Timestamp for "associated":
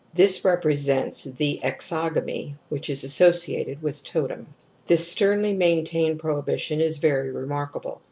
3.03-3.83